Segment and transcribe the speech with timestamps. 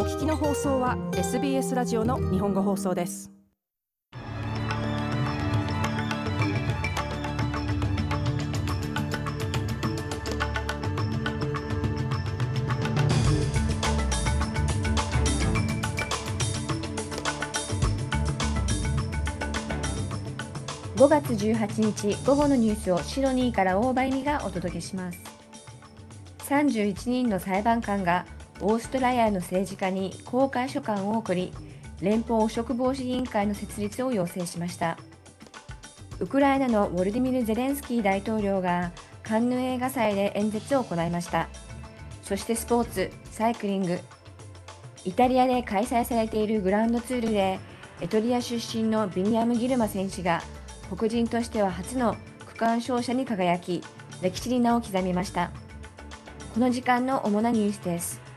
[0.00, 3.30] お聞きの放送は SBS ラジオの日本語放送です。
[20.96, 25.18] 5月18日午後のニュースをシドニーから大場美がお届けします。
[26.48, 28.24] 31人の裁判官が
[28.62, 31.52] オーストラリアの政治家に公開書簡を送り
[32.00, 34.98] 連邦汚職防止委員会の設立を要請しました。
[36.18, 38.92] ウクライナのウォルディミル・ゼレンスキー大統領が
[39.22, 41.48] カンヌ映画祭で演説を行いました。
[42.22, 43.98] そしてスポーツサイクリング。
[45.04, 47.58] イタリアで開催されているグランドツールで
[48.02, 50.42] エトリア出身のビニアム・ギルマ選手が
[50.94, 53.82] 黒人としては初の区間勝者に輝き
[54.20, 55.50] 歴史に名を刻みました。
[56.52, 58.29] この時間の主なニュースです。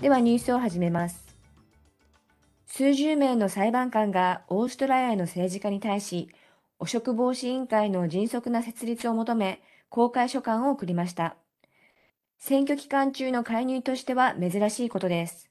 [0.00, 1.34] ではニュースを始めます。
[2.66, 6.28] 数十名の裁判官がオーストラリアの政治家に対し、
[6.78, 11.34] 汚職防止委員会の迅速な設立を求め、公開書簡を送りました。
[12.38, 15.50] 選挙期間中の介入としては珍しいことです。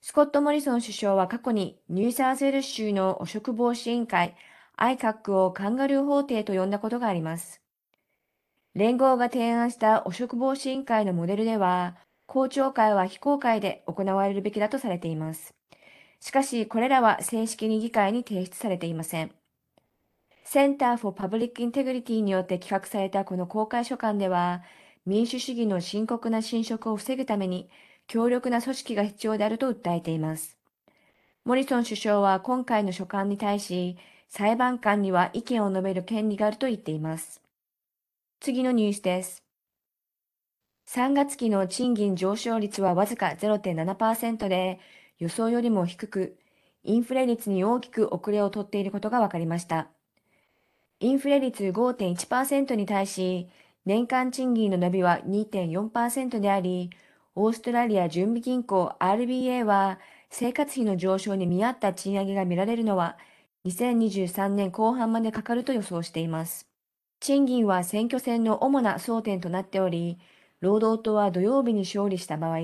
[0.00, 4.34] スコット・モリソン首相は過去にニューサウスウェールズ州の汚職防止委員会
[4.76, 7.60] ICAC をカンガルー法廷と呼んだことがあります。
[8.74, 11.96] 連合が提案した汚職防止委員会のモデルでは、
[12.26, 15.54] 公聴会は非公開で行われるべきだとされています。
[16.20, 19.30] しかし、これらは正式に議会に提出されていません。
[20.44, 24.62] センター・フォー・パブリック・インテグリティによって企画されたこの公開書簡では、
[25.04, 27.70] 民主主義の深刻な侵食を防ぐために
[28.08, 30.56] 強力な組織が必要であると訴えています。
[31.44, 33.96] モリソン首相は今回の書簡に対し、
[34.28, 37.40] 裁判官には意見を述べる権利があると言っています。
[38.40, 39.45] 次のニュースです。
[40.88, 44.78] 3月期の賃金上昇率はわずか0.7%で、
[45.18, 46.36] 予想よりも低く、
[46.84, 49.88] インフレ率に大きく遅れをとっていることが分かりました。
[51.00, 53.48] インフレ率5.1%に対し、
[53.84, 56.90] 年間賃金の伸びは2.4%であり、
[57.34, 59.98] オーストラリア準備銀行 RBA は、
[60.30, 63.18] 生活費の上昇に見合った賃上げが見られるのは、
[63.64, 66.68] 2023年後半までかかると予想しています。
[67.18, 70.18] 賃金は選挙戦の主な争点となっており、
[70.66, 72.58] 労働党は土曜日に勝利した場合、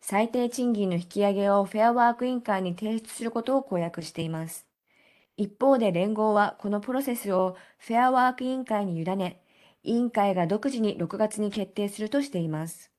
[0.00, 4.68] 最低賃金の引き上げをフェアワーク委員会に提出することを公約しています。
[5.36, 9.42] 一方で連合はこのプロセスをフェアワーク委員会に委ね、
[9.82, 12.92] 委員会が独自に6月に決定するとしています。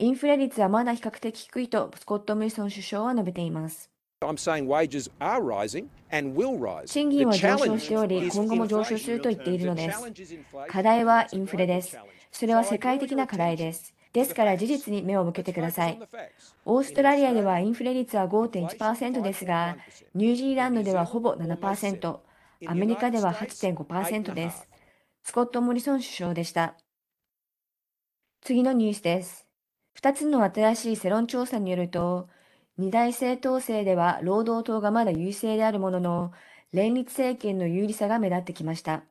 [0.00, 3.90] インフレ率はまだ比較的低いとスコット・ムリソン首相は述べています。
[6.86, 10.00] 賃金は上昇しており、今後も上昇すると言っているのです。
[10.68, 11.96] 課題はインフレです。
[12.30, 13.94] それは世界的な課題です。
[14.12, 15.98] ですから事実に目を向けてください。
[16.64, 19.76] オーストラリアではインフレ率は5.1%ですが、
[20.14, 22.18] ニュージーランドではほぼ7%、
[22.66, 24.68] アメリカでは8.5%です。
[25.22, 26.76] スコット・モリソン首相でした。
[28.40, 29.46] 次のニュースです。
[30.00, 32.28] 2つの新しい世論調査によると、
[32.78, 36.32] 二大政党制では労働党がまだ優勢であるものの、
[36.72, 39.04] 連立政権の有利さが目立ってきました。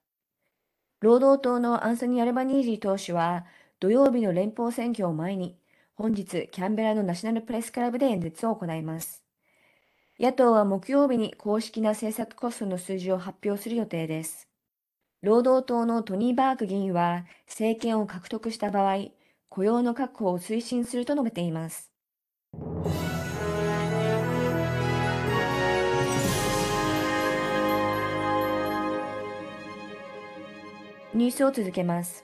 [1.01, 3.45] 労働党のアンソニー・アルバニージー党首は、
[3.79, 5.57] 土曜日の連邦選挙を前に、
[5.95, 9.23] 本日、キャンベラのナショナルプレスクラブで演説を行います。
[10.19, 14.49] 野党は木曜日に公式な政策コストの数字を発表する予定です。
[15.21, 18.97] 労働党のトニー・バーク議員は、政権を獲得した場合、
[19.47, 21.93] 雇用の確保を推進すると述べています。
[31.19, 32.23] ニュースを続けます。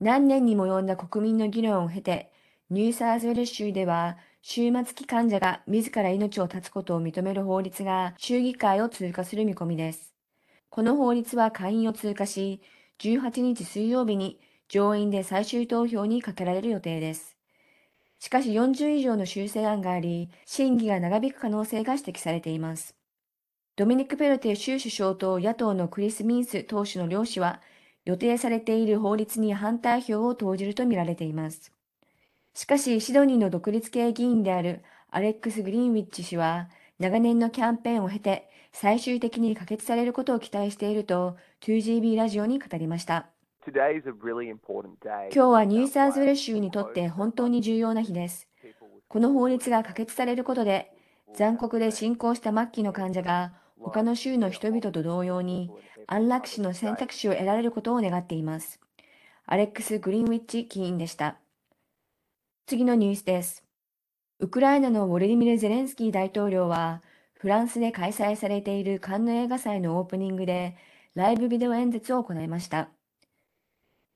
[0.00, 2.32] 何年にも及んだ国民の議論を経て、
[2.70, 10.14] ニューサーズウェル州では、終末期患者が自ら命を絶つことを認める法律が州議会を通過する見込みです。
[10.70, 12.62] この法律は下院を通過し、
[13.00, 17.36] 18日水曜日に上院で最終投票にかけられる予定です。
[18.18, 22.94] しかし40以上の修正案があり、審議が長引く可能性が指摘されています。
[23.76, 27.60] ドミニク・ペルテ州首相と野党のクリス・ミンス党首の両氏は、
[28.04, 31.72] 予定されている法律に反対票を投じるとみられています。
[32.54, 36.68] しかし、シドニーの独立系議員であるアレックス・グリーンウィッチ氏は、
[36.98, 43.28] 長年のキャンペーンを経て、最終的に可決されることを期待していると、2GB ラジオに語りました。
[45.34, 48.48] 今日はニューサーズウェル州にとって本当に重要な日です。
[49.08, 50.92] この法律が可決されることで、
[51.34, 55.70] 残酷で進行した末期の患者が他の州の人々と同様に
[56.06, 58.80] 安楽死の選択肢を得られることを願っています。
[59.46, 61.38] アレックス・グリーンウィッチ議員でした。
[62.66, 63.64] 次のニュースです。
[64.38, 67.02] ウクライナのウォルディミル・ゼレンスキー大統領は、
[67.34, 70.76] フランスで開催されているカンヌ映画祭のオープニングで、
[71.14, 72.90] ライブビデオ演説を行いました。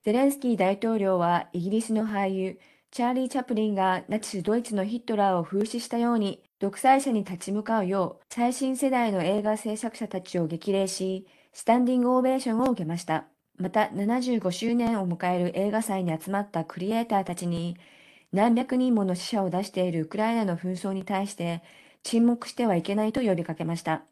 [0.04, 2.58] ゼレンスキー大統領はイギリスの俳優、
[2.94, 13.24] チャーリー・チャプリンがナチス・ドイツのヒットラーを風刺したように、独裁者に立ち向かうよう、最新世代の映画制作者たちを激励し、スタンディングオベーションを受けました。
[13.56, 17.76] また、75周年を迎える映画祭に集まったクリエイターたちに、
[18.30, 21.64] 何百人もの死者を出しているウクライナの紛争に対して、
[22.04, 24.04] 沈黙してはいけないと呼びかけました。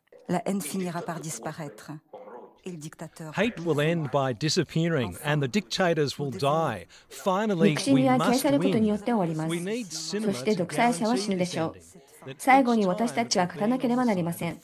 [2.65, 6.87] Hate will end by disappearing and the dictators will die.
[7.09, 9.49] Finally, 憎しみは消されることによって終わりま
[9.85, 10.21] す。
[10.21, 12.35] そして独裁者は死ぬでしょう。
[12.39, 14.61] 最後に私たちは勝たなければなりません。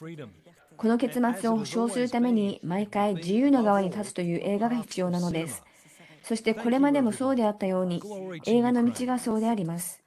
[0.76, 5.64] この結末を保証するために毎回自由の側に立つという映画が必要なのです。
[6.22, 8.00] そしてこれまでもそうであったように
[8.46, 10.04] 映画の道がそうであります。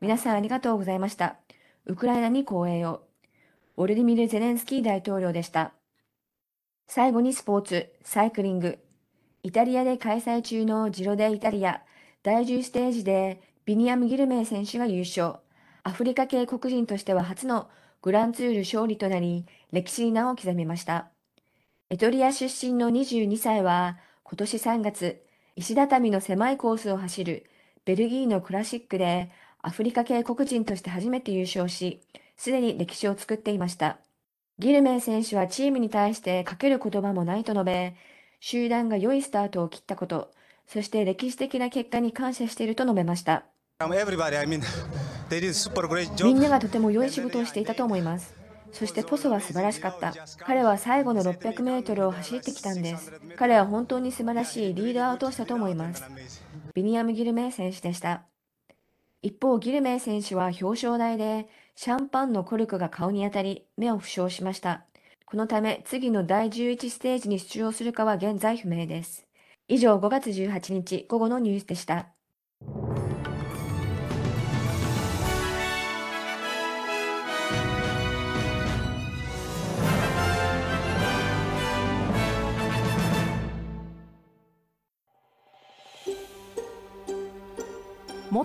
[0.00, 1.36] 皆さんありがとうございました。
[1.86, 3.02] ウクライナに光栄を。
[3.76, 5.72] オルディミル・ゼレンスキー大統領でした。
[6.86, 8.78] 最後にスポーツ、サイクリング。
[9.42, 11.82] イタリアで開催中のジロデイタリア
[12.22, 15.36] 第10ステージでビニアム・ギルメイ選手が優勝。
[15.82, 17.68] アフリカ系黒人としては初の
[18.02, 21.10] グランツール勝利となり、歴史に名を刻みました。
[21.90, 25.22] エトリア出身の22歳は、今年3月、
[25.56, 27.46] 石畳の狭いコースを走る
[27.84, 29.30] ベルギーのクラシックで
[29.60, 32.00] アフリカ系黒人として初めて優勝し、
[32.36, 33.98] すでに歴史を作っていました。
[34.62, 37.96] ギルメイ選手はチームに対してかける言葉もないと述べ、
[38.38, 40.30] 集団が良いスタートを切ったこと、
[40.68, 43.44] そして歴史的な結果に感謝していると述べました。
[46.22, 48.36] みんながとても良い仕事をしていたと思います。
[48.70, 50.14] そしてポソは素晴らしかった。
[50.38, 53.12] 彼は最後の600メートルを走ってきたんです。
[53.36, 56.04] 彼は本当に素晴らしいリードアウトをしたと思います。
[56.72, 58.22] ビニアム・ギルメイ選手でした。
[59.22, 64.84] 一方、ギルメイ選手は表彰台でシャンパンのコルクが顔に当たり、目を負傷しました。
[65.26, 69.26] このため、次の第11ステージに出場するかは現在不明です。
[69.68, 72.11] 以上、5月18日午後のニュースでした。